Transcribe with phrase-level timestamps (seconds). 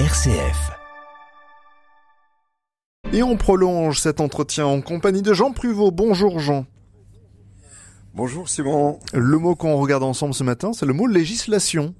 [0.00, 0.72] RCF.
[3.12, 5.92] Et on prolonge cet entretien en compagnie de Jean Pruvot.
[5.92, 6.66] Bonjour Jean.
[8.12, 8.98] Bonjour Simon.
[9.12, 11.94] Le mot qu'on regarde ensemble ce matin, c'est le mot législation.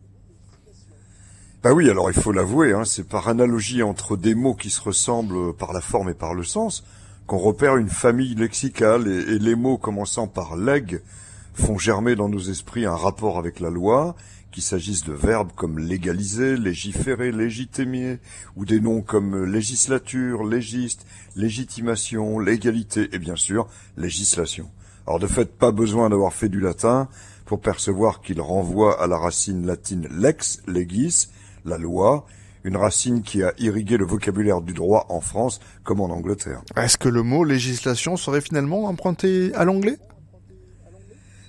[1.62, 4.80] Bah oui, alors il faut l'avouer, hein, c'est par analogie entre des mots qui se
[4.80, 6.82] ressemblent par la forme et par le sens
[7.28, 11.00] qu'on repère une famille lexicale et, et les mots commençant par leg
[11.54, 14.16] font germer dans nos esprits un rapport avec la loi
[14.54, 18.20] qu'il s'agisse de verbes comme légaliser, légiférer, légitimer,
[18.54, 21.04] ou des noms comme législature, légiste,
[21.34, 24.70] légitimation, légalité, et bien sûr, législation.
[25.08, 27.08] Alors de fait, pas besoin d'avoir fait du latin
[27.46, 31.30] pour percevoir qu'il renvoie à la racine latine lex, legis,
[31.64, 32.24] la loi,
[32.62, 36.62] une racine qui a irrigué le vocabulaire du droit en France comme en Angleterre.
[36.76, 39.98] Est-ce que le mot législation serait finalement emprunté à l'anglais?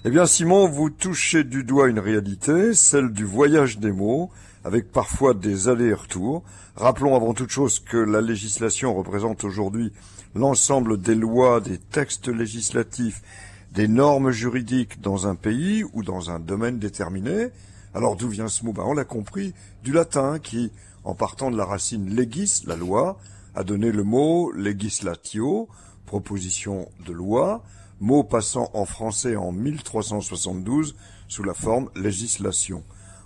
[0.07, 4.29] Eh bien Simon, vous touchez du doigt une réalité, celle du voyage des mots,
[4.63, 6.43] avec parfois des allers-retours.
[6.75, 9.91] Rappelons avant toute chose que la législation représente aujourd'hui
[10.35, 13.23] l'ensemble des lois, des textes législatifs,
[13.71, 17.47] des normes juridiques dans un pays ou dans un domaine déterminé.
[17.95, 18.73] Alors d'où vient ce mot?
[18.73, 20.71] Ben, On l'a compris, du latin qui,
[21.03, 23.17] en partant de la racine legis, la loi,
[23.55, 25.67] a donné le mot legislatio,
[26.05, 27.63] proposition de loi,
[27.99, 30.95] mot passant en français en 1372
[31.27, 32.83] sous la forme législation.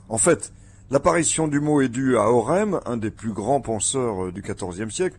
[0.09, 0.53] En fait,
[0.91, 4.89] l'apparition du mot est due à Orem, un des plus grands penseurs euh, du XIVe
[4.89, 5.17] siècle,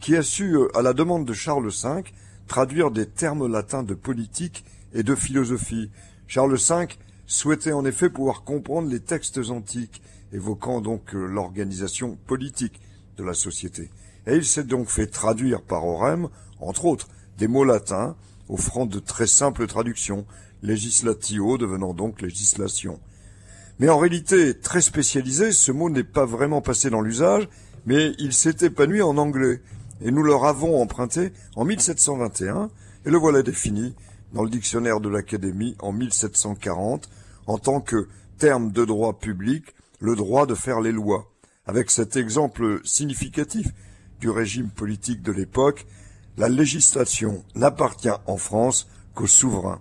[0.00, 2.04] qui a su, euh, à la demande de Charles V,
[2.46, 5.90] traduire des termes latins de politique et de philosophie.
[6.26, 6.88] Charles V
[7.26, 10.02] souhaitait en effet pouvoir comprendre les textes antiques,
[10.32, 12.80] évoquant donc euh, l'organisation politique
[13.16, 13.90] de la société.
[14.26, 16.28] Et il s'est donc fait traduire par Orem,
[16.60, 18.16] entre autres, des mots latins,
[18.48, 20.26] offrant de très simples traductions,
[20.62, 23.00] législatio devenant donc législation.
[23.78, 27.48] Mais en réalité, très spécialisé, ce mot n'est pas vraiment passé dans l'usage,
[27.86, 29.60] mais il s'est épanoui en anglais,
[30.00, 32.70] et nous leur avons emprunté en 1721,
[33.06, 33.94] et le voilà défini
[34.32, 37.08] dans le dictionnaire de l'Académie en 1740,
[37.46, 39.64] en tant que terme de droit public,
[40.00, 41.30] le droit de faire les lois,
[41.66, 43.68] avec cet exemple significatif
[44.20, 45.86] du régime politique de l'époque,
[46.38, 49.80] la législation n'appartient en France qu'au souverain.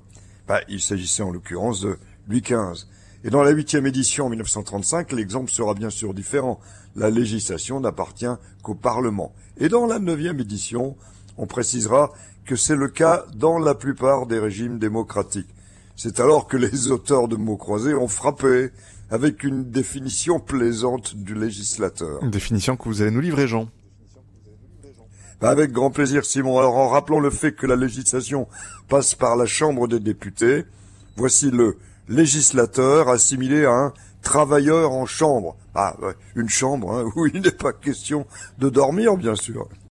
[0.69, 1.97] Il s'agissait en l'occurrence de
[2.27, 2.87] Louis XV.
[3.23, 6.59] Et dans la huitième édition en 1935, l'exemple sera bien sûr différent.
[6.95, 8.25] La législation n'appartient
[8.63, 9.33] qu'au Parlement.
[9.57, 10.95] Et dans la neuvième édition,
[11.37, 12.11] on précisera
[12.45, 15.49] que c'est le cas dans la plupart des régimes démocratiques.
[15.95, 18.71] C'est alors que les auteurs de mots croisés ont frappé
[19.11, 22.23] avec une définition plaisante du législateur.
[22.23, 23.67] Une définition que vous allez nous livrer, Jean.
[25.41, 26.57] Avec grand plaisir, Simon.
[26.57, 28.47] Alors, en rappelant le fait que la législation
[28.87, 30.65] passe par la Chambre des députés,
[31.15, 31.77] voici le
[32.09, 33.93] législateur assimilé à un
[34.23, 35.55] travailleur en chambre.
[35.75, 35.95] Ah,
[36.35, 38.25] une chambre hein, où il n'est pas question
[38.57, 39.67] de dormir, bien sûr.